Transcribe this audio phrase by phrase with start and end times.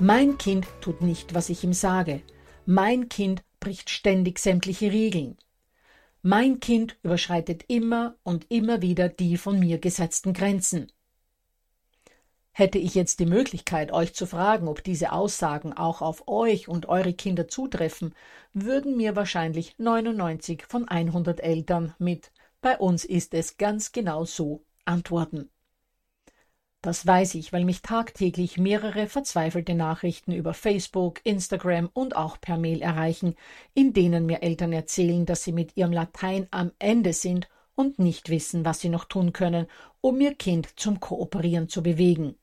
[0.00, 2.20] Mein Kind tut nicht, was ich ihm sage.
[2.66, 5.38] Mein Kind bricht ständig sämtliche Regeln.
[6.20, 10.90] Mein Kind überschreitet immer und immer wieder die von mir gesetzten Grenzen.
[12.50, 16.86] Hätte ich jetzt die Möglichkeit, euch zu fragen, ob diese Aussagen auch auf euch und
[16.86, 18.14] eure Kinder zutreffen,
[18.52, 24.64] würden mir wahrscheinlich 99 von 100 Eltern mit Bei uns ist es ganz genau so
[24.84, 25.50] antworten.
[26.84, 32.58] Das weiß ich, weil mich tagtäglich mehrere verzweifelte Nachrichten über Facebook, Instagram und auch per
[32.58, 33.36] Mail erreichen,
[33.72, 38.28] in denen mir Eltern erzählen, dass sie mit ihrem Latein am Ende sind und nicht
[38.28, 39.66] wissen, was sie noch tun können,
[40.02, 42.34] um ihr Kind zum Kooperieren zu bewegen.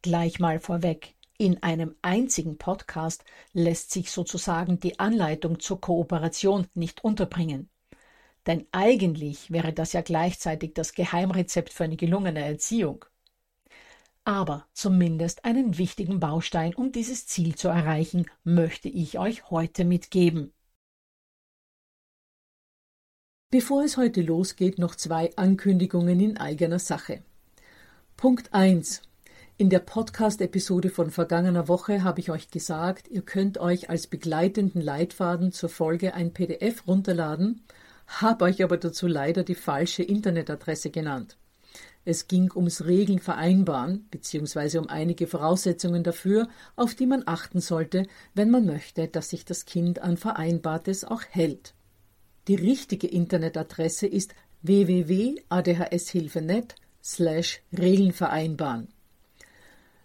[0.00, 1.14] Gleich mal vorweg.
[1.36, 3.22] In einem einzigen Podcast
[3.52, 7.68] lässt sich sozusagen die Anleitung zur Kooperation nicht unterbringen.
[8.46, 13.04] Denn eigentlich wäre das ja gleichzeitig das Geheimrezept für eine gelungene Erziehung.
[14.24, 20.52] Aber zumindest einen wichtigen Baustein, um dieses Ziel zu erreichen, möchte ich euch heute mitgeben.
[23.50, 27.22] Bevor es heute losgeht, noch zwei Ankündigungen in eigener Sache.
[28.16, 29.02] Punkt 1.
[29.56, 34.80] In der Podcast-Episode von vergangener Woche habe ich euch gesagt, ihr könnt euch als begleitenden
[34.80, 37.62] Leitfaden zur Folge ein PDF runterladen
[38.06, 41.38] habe euch aber dazu leider die falsche Internetadresse genannt.
[42.04, 48.06] Es ging ums Regeln vereinbaren, beziehungsweise um einige Voraussetzungen dafür, auf die man achten sollte,
[48.34, 51.72] wenn man möchte, dass sich das Kind an Vereinbartes auch hält.
[52.46, 58.88] Die richtige Internetadresse ist www.adhshilfe.net slash Regeln vereinbaren.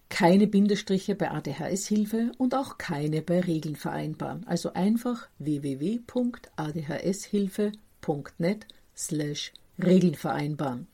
[0.08, 4.48] Keine Bindestriche bei ADHS-Hilfe und auch keine bei Regeln vereinbaren.
[4.48, 8.66] Also einfach www.adhshilfe.net www.regeln
[8.96, 10.88] slash Regeln vereinbaren.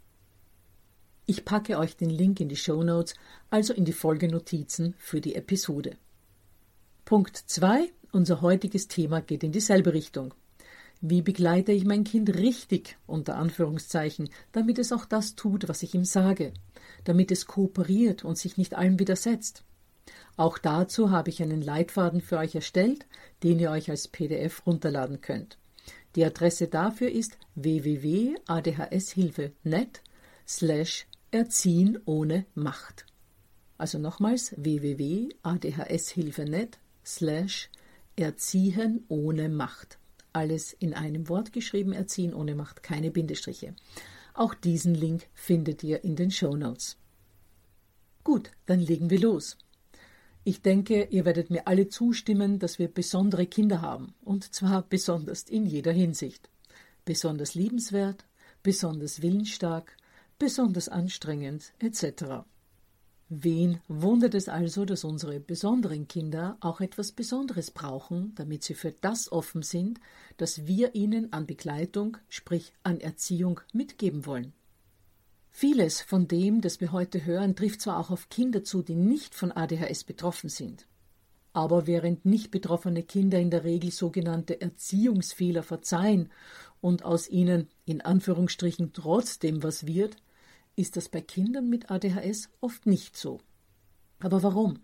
[1.25, 3.15] Ich packe euch den Link in die Show Notes,
[3.49, 5.97] also in die Folgenotizen für die Episode.
[7.03, 7.91] Punkt 2.
[8.11, 10.35] Unser heutiges Thema geht in dieselbe Richtung.
[11.01, 15.95] Wie begleite ich mein Kind richtig, unter Anführungszeichen, damit es auch das tut, was ich
[15.95, 16.53] ihm sage,
[17.03, 19.63] damit es kooperiert und sich nicht allem widersetzt?
[20.37, 23.07] Auch dazu habe ich einen Leitfaden für euch erstellt,
[23.41, 25.57] den ihr euch als PDF runterladen könnt.
[26.15, 30.01] Die Adresse dafür ist www.adhshilfe.net
[30.47, 33.05] slash Erziehen ohne Macht.
[33.77, 37.69] Also nochmals www.adhshilfe.net slash
[38.15, 39.99] Erziehen ohne Macht.
[40.31, 43.75] Alles in einem Wort geschrieben, Erziehen ohne Macht, keine Bindestriche.
[44.33, 46.95] Auch diesen Link findet ihr in den Show Notes.
[48.23, 49.57] Gut, dann legen wir los.
[50.47, 55.41] Ich denke, ihr werdet mir alle zustimmen, dass wir besondere Kinder haben, und zwar besonders
[55.41, 56.51] in jeder Hinsicht.
[57.03, 58.25] Besonders liebenswert,
[58.61, 59.97] besonders willensstark,
[60.37, 62.45] besonders anstrengend, etc.
[63.27, 68.91] Wen wundert es also, dass unsere besonderen Kinder auch etwas Besonderes brauchen, damit sie für
[68.91, 69.99] das offen sind,
[70.37, 74.53] das wir ihnen an Begleitung, sprich an Erziehung mitgeben wollen?
[75.57, 79.33] Vieles von dem, das wir heute hören, trifft zwar auch auf Kinder zu, die nicht
[79.33, 80.85] von ADHS betroffen sind.
[81.53, 86.29] Aber während nicht betroffene Kinder in der Regel sogenannte Erziehungsfehler verzeihen
[86.81, 90.17] und aus ihnen in Anführungsstrichen trotzdem was wird,
[90.75, 93.39] ist das bei Kindern mit ADHS oft nicht so.
[94.19, 94.79] Aber warum?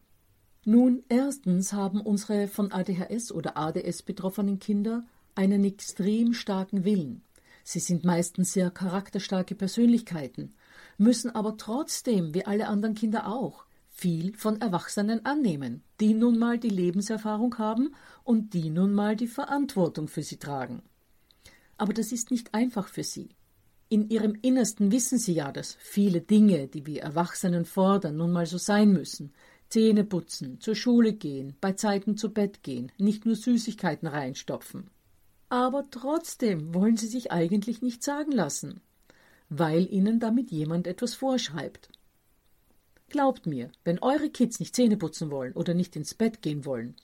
[0.63, 7.23] Nun, erstens haben unsere von ADHS oder ADS betroffenen Kinder einen extrem starken Willen.
[7.63, 10.53] Sie sind meistens sehr charakterstarke Persönlichkeiten,
[11.01, 16.59] müssen aber trotzdem, wie alle anderen Kinder auch, viel von Erwachsenen annehmen, die nun mal
[16.59, 20.83] die Lebenserfahrung haben und die nun mal die Verantwortung für sie tragen.
[21.77, 23.29] Aber das ist nicht einfach für sie.
[23.89, 28.45] In ihrem Innersten wissen sie ja, dass viele Dinge, die wir Erwachsenen fordern, nun mal
[28.45, 29.33] so sein müssen.
[29.69, 34.91] Zähne putzen, zur Schule gehen, bei Zeiten zu Bett gehen, nicht nur Süßigkeiten reinstopfen.
[35.49, 38.81] Aber trotzdem wollen sie sich eigentlich nicht sagen lassen,
[39.53, 41.89] weil ihnen damit jemand etwas vorschreibt.
[43.09, 46.95] Glaubt mir, wenn eure Kids nicht Zähne putzen wollen oder nicht ins Bett gehen wollen,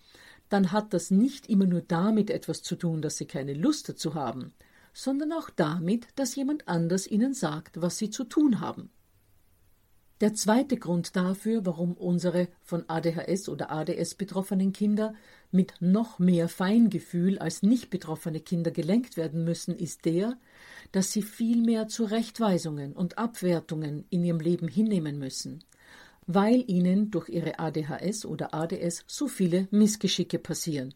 [0.47, 4.15] dann hat das nicht immer nur damit etwas zu tun, dass sie keine Lust dazu
[4.15, 4.53] haben,
[4.93, 8.91] sondern auch damit, dass jemand anders ihnen sagt, was sie zu tun haben.
[10.19, 15.13] Der zweite Grund dafür, warum unsere von ADHS oder ADS betroffenen Kinder
[15.51, 20.39] mit noch mehr Feingefühl als nicht betroffene Kinder gelenkt werden müssen, ist der,
[20.91, 25.63] dass sie viel mehr Zurechtweisungen und Abwertungen in ihrem Leben hinnehmen müssen,
[26.25, 30.95] weil ihnen durch ihre ADHS oder ADS so viele Missgeschicke passieren.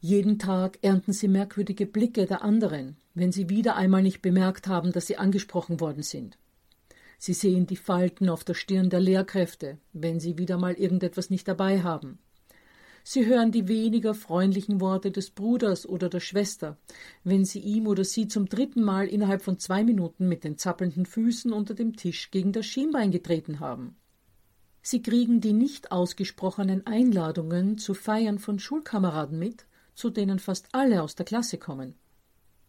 [0.00, 4.92] Jeden Tag ernten sie merkwürdige Blicke der anderen, wenn sie wieder einmal nicht bemerkt haben,
[4.92, 6.38] dass sie angesprochen worden sind.
[7.18, 11.48] Sie sehen die Falten auf der Stirn der Lehrkräfte, wenn sie wieder mal irgendetwas nicht
[11.48, 12.18] dabei haben.
[13.08, 16.76] Sie hören die weniger freundlichen Worte des Bruders oder der Schwester,
[17.22, 21.06] wenn sie ihm oder sie zum dritten Mal innerhalb von zwei Minuten mit den zappelnden
[21.06, 23.94] Füßen unter dem Tisch gegen das Schienbein getreten haben.
[24.82, 31.02] Sie kriegen die nicht ausgesprochenen Einladungen zu Feiern von Schulkameraden mit, zu denen fast alle
[31.02, 31.94] aus der Klasse kommen.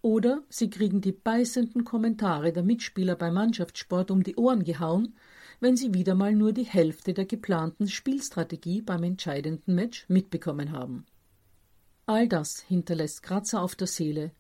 [0.07, 5.17] Oder sie kriegen die beißenden Kommentare der Mitspieler beim Mannschaftssport um die Ohren gehauen,
[5.59, 11.05] wenn sie wieder mal nur die Hälfte der geplanten Spielstrategie beim entscheidenden Match mitbekommen haben.
[12.05, 14.31] All das hinterlässt Kratzer auf der Seele,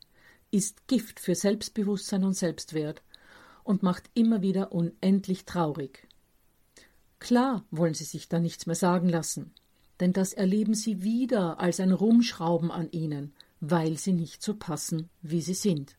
[0.51, 3.01] ist Gift für Selbstbewusstsein und Selbstwert
[3.65, 6.07] und macht immer wieder unendlich traurig.
[7.19, 9.51] Klar wollen sie sich da nichts mehr sagen lassen
[9.99, 15.09] denn das erleben sie wieder als ein Rumschrauben an ihnen, weil sie nicht so passen,
[15.21, 15.95] wie sie sind.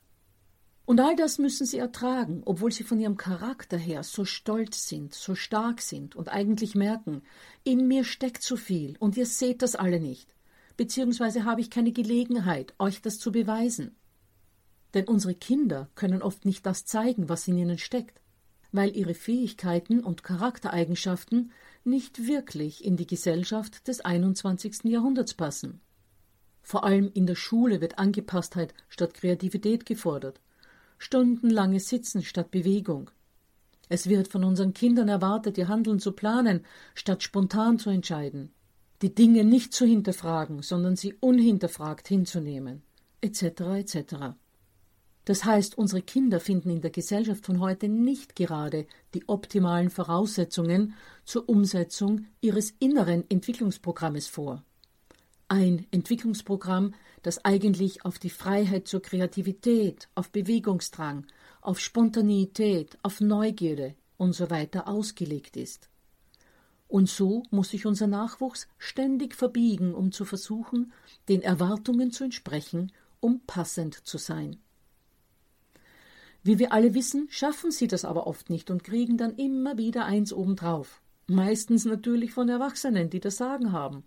[0.84, 5.14] Und all das müssen sie ertragen, obwohl sie von ihrem Charakter her so stolz sind,
[5.14, 7.22] so stark sind und eigentlich merken,
[7.62, 10.34] in mir steckt so viel und ihr seht das alle nicht,
[10.76, 13.96] beziehungsweise habe ich keine Gelegenheit, euch das zu beweisen.
[14.94, 18.18] Denn unsere Kinder können oft nicht das zeigen, was in ihnen steckt
[18.72, 21.52] weil ihre Fähigkeiten und Charaktereigenschaften
[21.84, 24.84] nicht wirklich in die Gesellschaft des 21.
[24.84, 25.80] Jahrhunderts passen.
[26.68, 30.38] Vor allem in der Schule wird Angepasstheit statt Kreativität gefordert,
[30.98, 33.10] stundenlanges Sitzen statt Bewegung.
[33.88, 38.52] Es wird von unseren Kindern erwartet, ihr Handeln zu planen, statt spontan zu entscheiden,
[39.00, 42.82] die Dinge nicht zu hinterfragen, sondern sie unhinterfragt hinzunehmen,
[43.22, 43.42] etc.
[43.78, 44.16] etc.
[45.24, 50.92] Das heißt, unsere Kinder finden in der Gesellschaft von heute nicht gerade die optimalen Voraussetzungen
[51.24, 54.64] zur Umsetzung ihres inneren Entwicklungsprogrammes vor.
[55.48, 61.26] Ein Entwicklungsprogramm, das eigentlich auf die Freiheit zur Kreativität, auf Bewegungsdrang,
[61.62, 65.88] auf Spontaneität, auf Neugierde und so ausgelegt ist.
[66.86, 70.92] Und so muss sich unser Nachwuchs ständig verbiegen, um zu versuchen,
[71.28, 74.58] den Erwartungen zu entsprechen, um passend zu sein.
[76.42, 80.06] Wie wir alle wissen, schaffen sie das aber oft nicht und kriegen dann immer wieder
[80.06, 81.02] eins obendrauf.
[81.26, 84.04] Meistens natürlich von Erwachsenen, die das Sagen haben,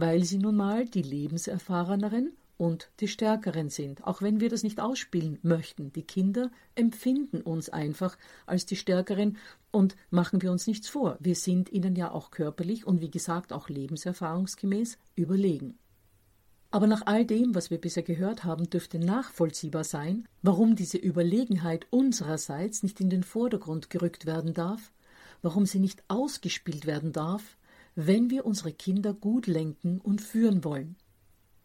[0.00, 4.78] weil sie nun mal die lebenserfahreneren und die Stärkeren sind, auch wenn wir das nicht
[4.78, 5.92] ausspielen möchten.
[5.92, 9.38] Die Kinder empfinden uns einfach als die Stärkeren
[9.72, 11.16] und machen wir uns nichts vor.
[11.18, 15.76] Wir sind ihnen ja auch körperlich und wie gesagt auch lebenserfahrungsgemäß überlegen.
[16.70, 21.88] Aber nach all dem, was wir bisher gehört haben, dürfte nachvollziehbar sein, warum diese Überlegenheit
[21.90, 24.92] unsererseits nicht in den Vordergrund gerückt werden darf,
[25.42, 27.57] warum sie nicht ausgespielt werden darf,
[28.00, 30.94] wenn wir unsere Kinder gut lenken und führen wollen.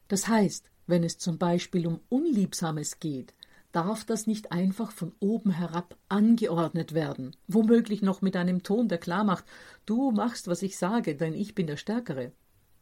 [0.07, 3.35] Das heißt, wenn es zum Beispiel um Unliebsames geht,
[3.71, 8.97] darf das nicht einfach von oben herab angeordnet werden, womöglich noch mit einem Ton, der
[8.97, 9.45] klar macht,
[9.85, 12.31] du machst, was ich sage, denn ich bin der Stärkere.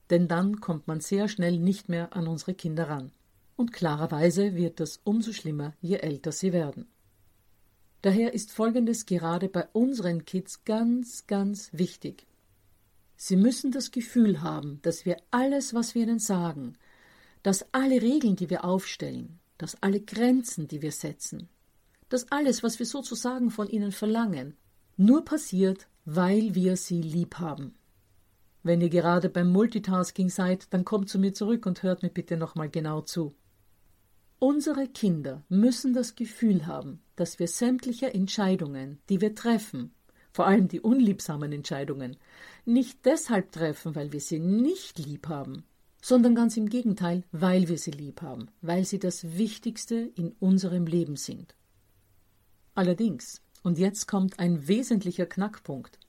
[0.09, 3.11] Denn dann kommt man sehr schnell nicht mehr an unsere Kinder ran.
[3.57, 6.87] Und klarerweise wird das umso schlimmer, je älter sie werden.
[8.01, 12.27] Daher ist Folgendes gerade bei unseren Kids ganz, ganz wichtig.
[13.23, 16.73] Sie müssen das Gefühl haben, dass wir alles, was wir ihnen sagen,
[17.43, 21.47] dass alle Regeln, die wir aufstellen, dass alle Grenzen, die wir setzen,
[22.09, 24.57] dass alles, was wir sozusagen von ihnen verlangen,
[24.97, 27.75] nur passiert, weil wir sie lieb haben.
[28.63, 32.37] Wenn ihr gerade beim Multitasking seid, dann kommt zu mir zurück und hört mir bitte
[32.37, 33.35] nochmal genau zu.
[34.39, 39.93] Unsere Kinder müssen das Gefühl haben, dass wir sämtliche Entscheidungen, die wir treffen,
[40.33, 42.17] vor allem die unliebsamen Entscheidungen,
[42.65, 45.63] nicht deshalb treffen, weil wir sie nicht lieb haben,
[46.01, 50.85] sondern ganz im Gegenteil, weil wir sie lieb haben, weil sie das Wichtigste in unserem
[50.85, 51.55] Leben sind.
[52.73, 55.99] Allerdings, und jetzt kommt ein wesentlicher Knackpunkt,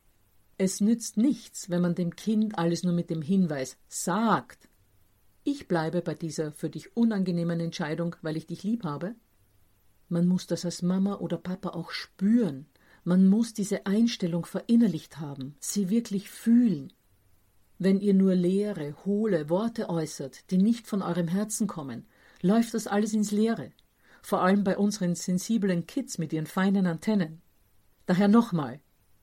[0.58, 4.68] es nützt nichts, wenn man dem Kind alles nur mit dem Hinweis sagt,
[5.44, 9.16] ich bleibe bei dieser für dich unangenehmen Entscheidung, weil ich dich lieb habe.
[10.08, 12.66] Man muss das als Mama oder Papa auch spüren.
[13.04, 16.92] Man muss diese Einstellung verinnerlicht haben, sie wirklich fühlen.
[17.78, 22.06] Wenn ihr nur leere, hohle Worte äußert, die nicht von eurem Herzen kommen,
[22.42, 23.72] läuft das alles ins Leere.
[24.22, 27.42] Vor allem bei unseren sensiblen Kids mit ihren feinen Antennen.
[28.06, 28.80] Daher nochmal,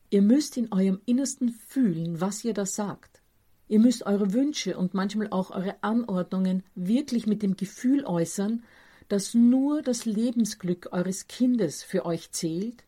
[0.10, 3.22] ihr müsst in eurem Innersten fühlen, was ihr da sagt.
[3.70, 8.64] Ihr müsst eure Wünsche und manchmal auch eure Anordnungen wirklich mit dem Gefühl äußern,
[9.08, 12.84] dass nur das Lebensglück eures Kindes für euch zählt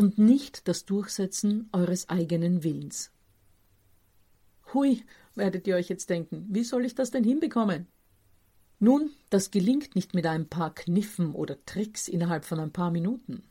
[0.00, 3.10] und nicht das Durchsetzen eures eigenen Willens.
[4.72, 5.04] Hui,
[5.34, 7.86] werdet ihr euch jetzt denken, wie soll ich das denn hinbekommen?
[8.78, 13.42] Nun, das gelingt nicht mit ein paar Kniffen oder Tricks innerhalb von ein paar Minuten.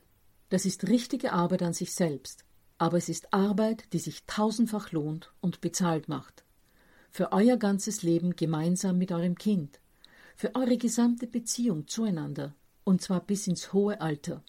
[0.48, 2.44] Das ist richtige Arbeit an sich selbst,
[2.78, 6.44] aber es ist Arbeit, die sich tausendfach lohnt und bezahlt macht.
[7.12, 9.78] Für euer ganzes Leben gemeinsam mit eurem Kind,
[10.34, 14.42] für eure gesamte Beziehung zueinander, und zwar bis ins hohe Alter.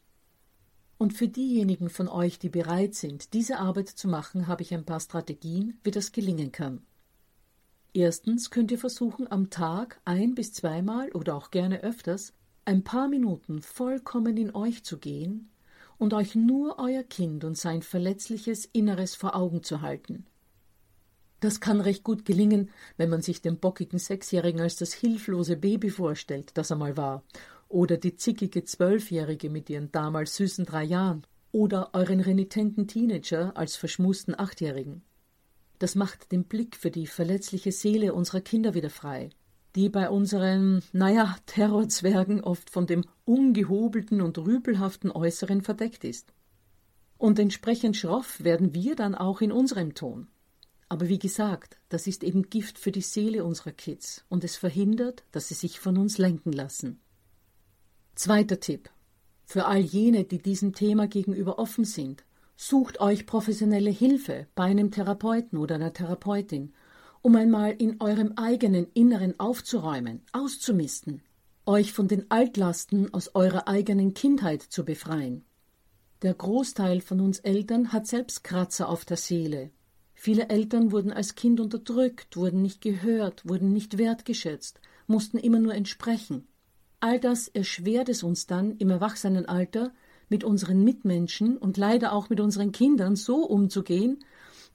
[1.02, 4.86] Und für diejenigen von euch, die bereit sind, diese Arbeit zu machen, habe ich ein
[4.86, 6.84] paar Strategien, wie das gelingen kann.
[7.92, 12.34] Erstens könnt ihr versuchen, am Tag ein bis zweimal oder auch gerne öfters
[12.66, 15.50] ein paar Minuten vollkommen in euch zu gehen
[15.98, 20.28] und euch nur euer Kind und sein verletzliches Inneres vor Augen zu halten.
[21.40, 25.90] Das kann recht gut gelingen, wenn man sich den bockigen Sechsjährigen als das hilflose Baby
[25.90, 27.24] vorstellt, das er mal war,
[27.72, 33.76] oder die zickige Zwölfjährige mit ihren damals süßen drei Jahren, oder euren renitenten Teenager als
[33.76, 35.04] verschmusten Achtjährigen.
[35.80, 39.30] Das macht den Blick für die verletzliche Seele unserer Kinder wieder frei,
[39.76, 46.34] die bei unseren, naja, Terrorzwergen oft von dem ungehobelten und rüpelhaften Äußeren verdeckt ist.
[47.18, 50.28] Und entsprechend schroff werden wir dann auch in unserem Ton.
[50.90, 55.24] Aber wie gesagt, das ist eben Gift für die Seele unserer Kids und es verhindert,
[55.32, 57.00] dass sie sich von uns lenken lassen.
[58.16, 58.90] Zweiter Tipp.
[59.46, 62.24] Für all jene, die diesem Thema gegenüber offen sind,
[62.56, 66.74] sucht euch professionelle Hilfe bei einem Therapeuten oder einer Therapeutin,
[67.22, 71.22] um einmal in eurem eigenen Inneren aufzuräumen, auszumisten,
[71.66, 75.44] euch von den Altlasten aus eurer eigenen Kindheit zu befreien.
[76.22, 79.72] Der Großteil von uns Eltern hat selbst Kratzer auf der Seele,
[80.24, 85.74] Viele Eltern wurden als Kind unterdrückt, wurden nicht gehört, wurden nicht wertgeschätzt, mussten immer nur
[85.74, 86.48] entsprechen.
[87.02, 89.92] All das erschwert es uns dann im Erwachsenenalter,
[90.30, 94.24] mit unseren Mitmenschen und leider auch mit unseren Kindern so umzugehen,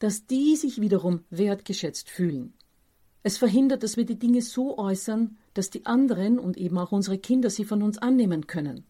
[0.01, 2.53] dass die sich wiederum wertgeschätzt fühlen.
[3.23, 7.17] Es verhindert, dass wir die Dinge so äußern, dass die anderen und eben auch unsere
[7.17, 8.85] Kinder sie von uns annehmen können.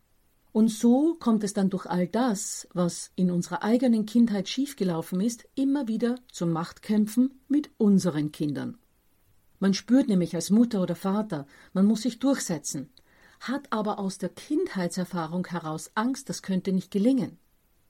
[0.52, 5.46] Und so kommt es dann durch all das, was in unserer eigenen Kindheit schiefgelaufen ist,
[5.54, 8.78] immer wieder zu Machtkämpfen mit unseren Kindern.
[9.60, 12.88] Man spürt nämlich als Mutter oder Vater, man muss sich durchsetzen,
[13.40, 17.38] hat aber aus der Kindheitserfahrung heraus Angst, das könnte nicht gelingen.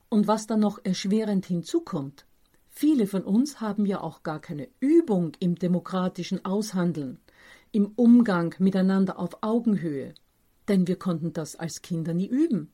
[0.08, 2.26] Und was dann noch erschwerend hinzukommt,
[2.68, 7.18] viele von uns haben ja auch gar keine Übung im demokratischen Aushandeln,
[7.72, 10.14] im Umgang miteinander auf Augenhöhe,
[10.68, 12.72] denn wir konnten das als Kinder nie üben.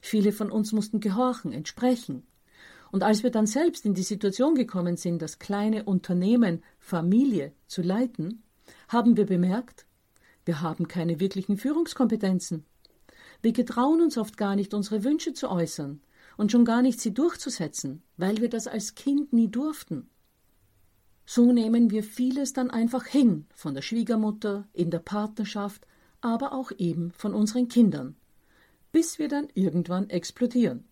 [0.00, 2.26] Viele von uns mussten gehorchen, entsprechen.
[2.90, 7.82] Und als wir dann selbst in die Situation gekommen sind, das kleine Unternehmen Familie zu
[7.82, 8.42] leiten,
[8.88, 9.86] haben wir bemerkt,
[10.48, 12.64] wir haben keine wirklichen Führungskompetenzen.
[13.42, 16.00] Wir getrauen uns oft gar nicht, unsere Wünsche zu äußern
[16.38, 20.08] und schon gar nicht sie durchzusetzen, weil wir das als Kind nie durften.
[21.26, 25.86] So nehmen wir vieles dann einfach hin, von der Schwiegermutter, in der Partnerschaft,
[26.22, 28.16] aber auch eben von unseren Kindern.
[28.90, 30.84] bis wir dann irgendwann explodieren.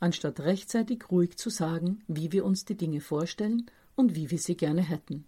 [0.00, 4.56] Anstatt rechtzeitig ruhig zu sagen, wie wir uns die Dinge vorstellen und wie wir sie
[4.56, 5.26] gerne hätten.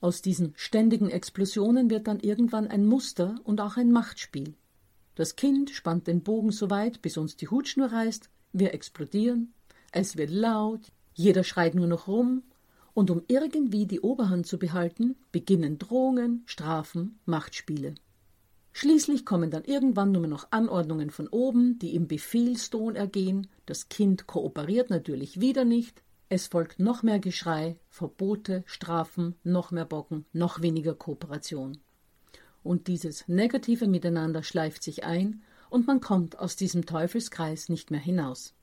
[0.00, 4.54] Aus diesen ständigen Explosionen wird dann irgendwann ein Muster und auch ein Machtspiel.
[5.16, 9.52] Das Kind spannt den Bogen so weit, bis uns die Hutschnur reißt, wir explodieren,
[9.90, 12.42] es wird laut, jeder schreit nur noch rum,
[12.94, 17.94] und um irgendwie die Oberhand zu behalten, beginnen Drohungen, Strafen, Machtspiele.
[18.72, 24.28] Schließlich kommen dann irgendwann nur noch Anordnungen von oben, die im Befehlston ergehen, das Kind
[24.28, 30.60] kooperiert natürlich wieder nicht, es folgt noch mehr Geschrei, Verbote, Strafen, noch mehr Bocken, noch
[30.60, 31.78] weniger Kooperation.
[32.62, 38.00] Und dieses negative Miteinander schleift sich ein und man kommt aus diesem Teufelskreis nicht mehr
[38.00, 38.54] hinaus.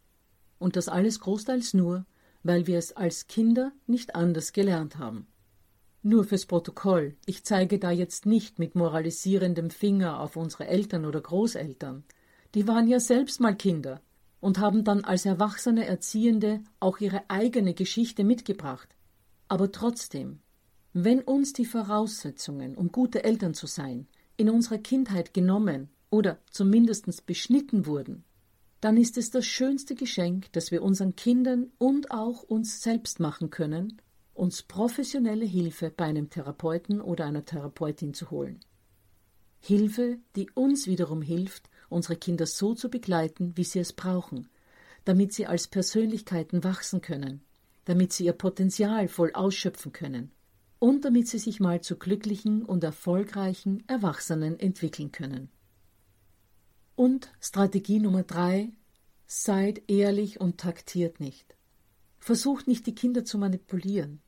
[0.60, 2.06] Und das alles großteils nur,
[2.44, 5.26] weil wir es als Kinder nicht anders gelernt haben.
[6.04, 11.20] Nur fürs Protokoll, ich zeige da jetzt nicht mit moralisierendem Finger auf unsere Eltern oder
[11.20, 12.04] Großeltern.
[12.54, 14.02] Die waren ja selbst mal Kinder
[14.46, 18.96] und haben dann als erwachsene Erziehende auch ihre eigene Geschichte mitgebracht.
[19.48, 20.38] Aber trotzdem,
[20.94, 24.06] wenn uns die Voraussetzungen, um gute Eltern zu sein,
[24.38, 28.24] in unserer Kindheit genommen oder zumindest beschnitten wurden,
[28.82, 33.50] dann ist es das schönste Geschenk, das wir unseren Kindern und auch uns selbst machen
[33.50, 34.00] können,
[34.36, 38.60] uns professionelle Hilfe bei einem Therapeuten oder einer Therapeutin zu holen.
[39.60, 44.50] Hilfe, die uns wiederum hilft, unsere Kinder so zu begleiten, wie sie es brauchen,
[45.04, 47.42] damit sie als Persönlichkeiten wachsen können,
[47.86, 50.32] damit sie ihr Potenzial voll ausschöpfen können
[50.80, 55.50] und damit sie sich mal zu glücklichen und erfolgreichen Erwachsenen entwickeln können.
[56.96, 58.72] Und Strategie Nummer drei
[59.28, 61.56] Seid ehrlich und taktiert nicht.
[62.20, 64.22] Versucht nicht, die Kinder zu manipulieren.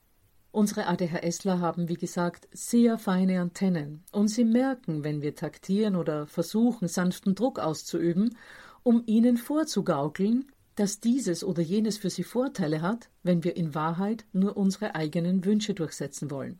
[0.58, 6.26] Unsere ADHSler haben, wie gesagt, sehr feine Antennen und sie merken, wenn wir taktieren oder
[6.26, 8.36] versuchen, sanften Druck auszuüben,
[8.82, 14.26] um ihnen vorzugaukeln, dass dieses oder jenes für sie Vorteile hat, wenn wir in Wahrheit
[14.34, 16.60] nur unsere eigenen Wünsche durchsetzen wollen.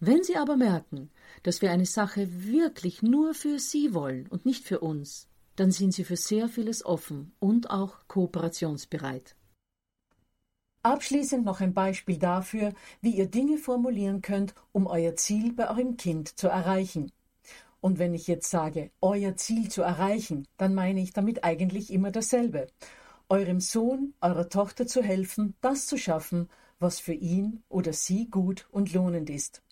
[0.00, 1.08] Wenn sie aber merken,
[1.44, 5.94] dass wir eine Sache wirklich nur für sie wollen und nicht für uns, dann sind
[5.94, 9.36] sie für sehr vieles offen und auch kooperationsbereit.
[10.84, 15.96] Abschließend noch ein Beispiel dafür, wie ihr Dinge formulieren könnt, um euer Ziel bei eurem
[15.96, 17.12] Kind zu erreichen.
[17.80, 22.10] Und wenn ich jetzt sage, euer Ziel zu erreichen, dann meine ich damit eigentlich immer
[22.10, 22.66] dasselbe.
[23.28, 26.48] Eurem Sohn, eurer Tochter zu helfen, das zu schaffen,
[26.80, 29.62] was für ihn oder sie gut und lohnend ist.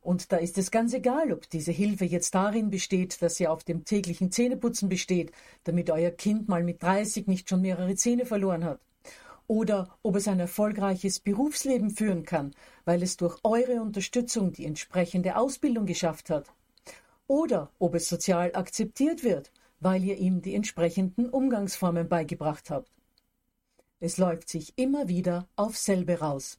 [0.00, 3.62] Und da ist es ganz egal, ob diese Hilfe jetzt darin besteht, dass sie auf
[3.62, 5.32] dem täglichen Zähneputzen besteht,
[5.64, 8.80] damit euer Kind mal mit 30 nicht schon mehrere Zähne verloren hat
[9.46, 12.54] oder ob es ein erfolgreiches Berufsleben führen kann,
[12.84, 16.52] weil es durch eure Unterstützung die entsprechende Ausbildung geschafft hat.
[17.26, 22.90] Oder ob es sozial akzeptiert wird, weil ihr ihm die entsprechenden Umgangsformen beigebracht habt.
[24.00, 26.58] Es läuft sich immer wieder auf selbe raus.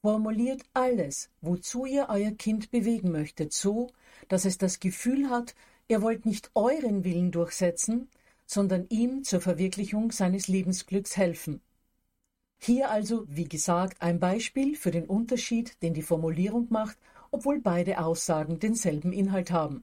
[0.00, 3.88] Formuliert alles, wozu ihr euer Kind bewegen möchtet, so,
[4.28, 5.54] dass es das Gefühl hat,
[5.88, 8.08] ihr wollt nicht euren Willen durchsetzen,
[8.46, 11.60] sondern ihm zur Verwirklichung seines Lebensglücks helfen.
[12.64, 16.96] Hier also, wie gesagt, ein Beispiel für den Unterschied, den die Formulierung macht,
[17.32, 19.82] obwohl beide Aussagen denselben Inhalt haben.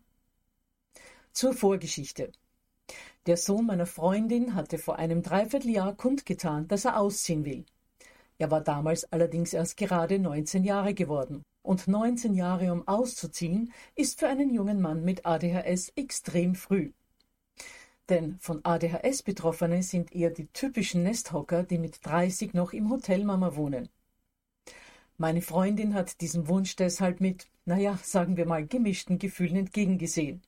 [1.34, 2.32] Zur Vorgeschichte.
[3.26, 7.66] Der Sohn meiner Freundin hatte vor einem Dreivierteljahr kundgetan, dass er ausziehen will.
[8.38, 11.44] Er war damals allerdings erst gerade 19 Jahre geworden.
[11.62, 16.94] Und 19 Jahre um auszuziehen, ist für einen jungen Mann mit ADHS extrem früh.
[18.10, 23.56] Denn von ADHS Betroffene sind eher die typischen Nesthocker, die mit 30 noch im Hotelmama
[23.56, 23.90] wohnen.
[25.18, 30.42] Meine Freundin hat diesem Wunsch deshalb mit, naja, sagen wir mal, gemischten Gefühlen entgegengesehen.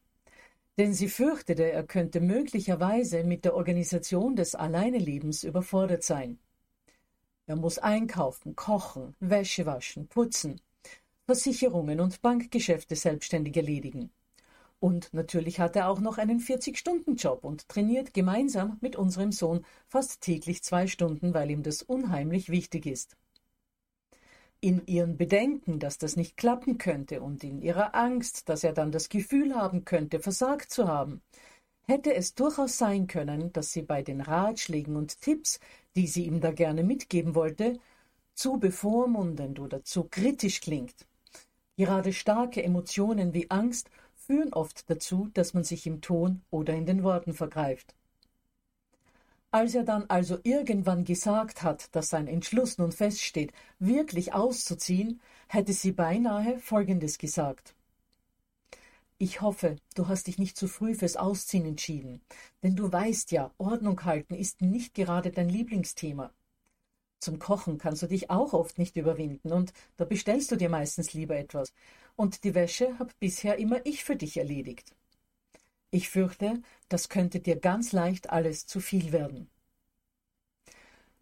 [0.78, 6.40] Denn sie fürchtete, er könnte möglicherweise mit der Organisation des Alleinelebens überfordert sein.
[7.46, 10.62] Er muss einkaufen, kochen, Wäsche waschen, putzen,
[11.26, 14.10] Versicherungen und Bankgeschäfte selbstständig erledigen.
[14.82, 20.22] Und natürlich hat er auch noch einen 40-Stunden-Job und trainiert gemeinsam mit unserem Sohn fast
[20.22, 23.16] täglich zwei Stunden, weil ihm das unheimlich wichtig ist.
[24.60, 28.92] In ihren Bedenken, dass das nicht klappen könnte und in ihrer Angst, dass er dann
[28.92, 31.22] das Gefühl haben könnte, versagt zu haben,
[31.84, 35.60] hätte es durchaus sein können, dass sie bei den Ratschlägen und Tipps,
[35.96, 37.78] die sie ihm da gerne mitgeben wollte,
[38.34, 41.06] zu bevormundend oder zu kritisch klingt.
[41.78, 43.92] Gerade starke Emotionen wie Angst
[44.32, 47.94] führen oft dazu, dass man sich im Ton oder in den Worten vergreift.
[49.52, 55.74] Als er dann also irgendwann gesagt hat, dass sein Entschluss nun feststeht, wirklich auszuziehen, hätte
[55.74, 57.76] sie beinahe Folgendes gesagt.
[59.18, 62.22] Ich hoffe, du hast dich nicht zu früh fürs Ausziehen entschieden,
[62.64, 66.32] denn du weißt ja, Ordnung halten ist nicht gerade dein Lieblingsthema.
[67.20, 71.14] Zum Kochen kannst du dich auch oft nicht überwinden und da bestellst du dir meistens
[71.14, 71.74] lieber etwas.
[72.22, 74.94] Und die Wäsche hab bisher immer ich für dich erledigt.
[75.90, 79.50] Ich fürchte, das könnte dir ganz leicht alles zu viel werden.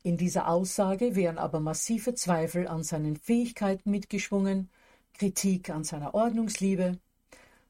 [0.03, 4.69] In dieser Aussage wären aber massive Zweifel an seinen Fähigkeiten mitgeschwungen,
[5.13, 6.99] Kritik an seiner Ordnungsliebe.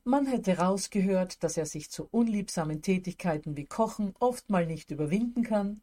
[0.03, 5.43] Man hätte rausgehört, dass er sich zu unliebsamen Tätigkeiten wie Kochen oft mal nicht überwinden
[5.43, 5.81] kann,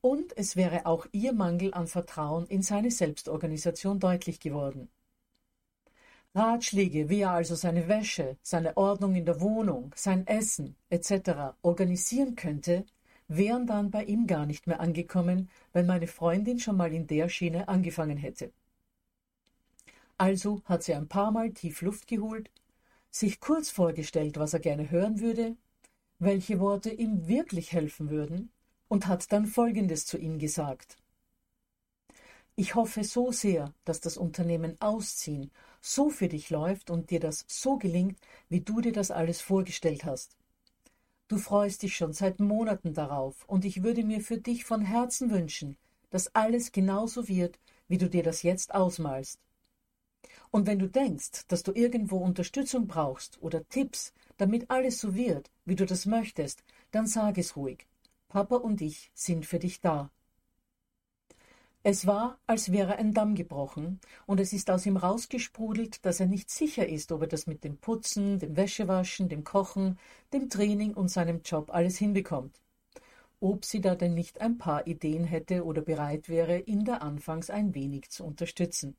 [0.00, 4.88] und es wäre auch ihr Mangel an Vertrauen in seine Selbstorganisation deutlich geworden.
[6.34, 11.54] Ratschläge, wie er also seine Wäsche, seine Ordnung in der Wohnung, sein Essen etc.
[11.62, 12.84] organisieren könnte,
[13.28, 17.28] wären dann bei ihm gar nicht mehr angekommen, wenn meine Freundin schon mal in der
[17.28, 18.52] Schiene angefangen hätte.
[20.18, 22.50] Also hat sie ein paar Mal tief Luft geholt,
[23.10, 25.56] sich kurz vorgestellt, was er gerne hören würde,
[26.18, 28.50] welche Worte ihm wirklich helfen würden,
[28.88, 30.96] und hat dann Folgendes zu ihm gesagt.
[32.56, 35.50] Ich hoffe so sehr, dass das Unternehmen Ausziehen
[35.86, 38.18] so für dich läuft und dir das so gelingt,
[38.48, 40.34] wie du dir das alles vorgestellt hast.
[41.28, 45.30] Du freust dich schon seit Monaten darauf, und ich würde mir für dich von Herzen
[45.30, 45.76] wünschen,
[46.08, 49.38] dass alles genauso wird, wie du dir das jetzt ausmalst.
[50.50, 55.50] Und wenn du denkst, dass du irgendwo Unterstützung brauchst oder Tipps, damit alles so wird,
[55.66, 57.86] wie du das möchtest, dann sag es ruhig.
[58.28, 60.10] Papa und ich sind für dich da.
[61.86, 66.24] Es war, als wäre ein Damm gebrochen, und es ist aus ihm rausgesprudelt, dass er
[66.24, 69.98] nicht sicher ist, ob er das mit dem Putzen, dem Wäschewaschen, dem Kochen,
[70.32, 72.58] dem Training und seinem Job alles hinbekommt.
[73.38, 77.50] Ob sie da denn nicht ein paar Ideen hätte oder bereit wäre, ihn da anfangs
[77.50, 78.96] ein wenig zu unterstützen.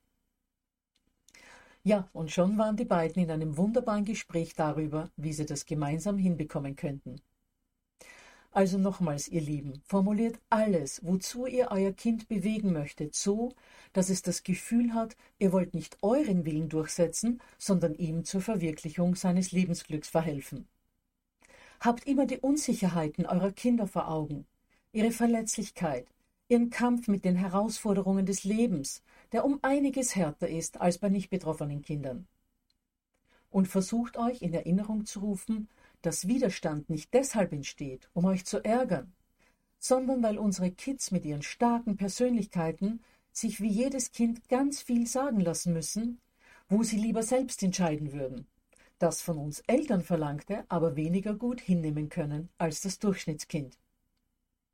[1.83, 6.19] Ja, und schon waren die beiden in einem wunderbaren Gespräch darüber, wie sie das gemeinsam
[6.19, 7.19] hinbekommen könnten.
[8.55, 13.51] Also nochmals, ihr Lieben, formuliert alles, wozu ihr euer Kind bewegen möchtet, so,
[13.91, 19.15] dass es das Gefühl hat, ihr wollt nicht euren Willen durchsetzen, sondern ihm zur Verwirklichung
[19.15, 20.69] seines Lebensglücks verhelfen.
[21.81, 24.45] Habt immer die Unsicherheiten eurer Kinder vor Augen,
[24.93, 26.07] ihre Verletzlichkeit,
[26.47, 31.29] ihren Kampf mit den Herausforderungen des Lebens, der um einiges härter ist als bei nicht
[31.29, 32.25] betroffenen Kindern.
[33.49, 35.67] Und versucht euch in Erinnerung zu rufen,
[36.05, 39.13] dass Widerstand nicht deshalb entsteht, um euch zu ärgern,
[39.79, 45.39] sondern weil unsere Kids mit ihren starken Persönlichkeiten sich wie jedes Kind ganz viel sagen
[45.39, 46.21] lassen müssen,
[46.69, 48.47] wo sie lieber selbst entscheiden würden,
[48.99, 53.77] das von uns Eltern verlangte, aber weniger gut hinnehmen können als das Durchschnittskind.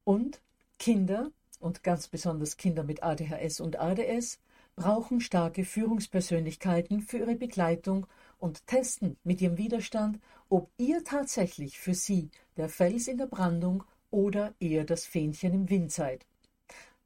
[0.03, 0.41] Und
[0.79, 4.39] Kinder, und ganz besonders Kinder mit ADHS und ADS,
[4.75, 8.07] brauchen starke Führungspersönlichkeiten für ihre Begleitung
[8.41, 13.83] und testen mit ihrem Widerstand, ob ihr tatsächlich für sie der Fels in der Brandung
[14.09, 16.25] oder eher das Fähnchen im Wind seid.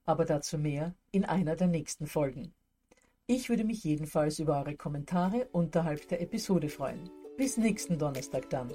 [0.06, 2.54] Aber dazu mehr in einer der nächsten Folgen.
[3.28, 7.10] Ich würde mich jedenfalls über eure Kommentare unterhalb der Episode freuen.
[7.38, 8.72] Bis nächsten Donnerstag dann.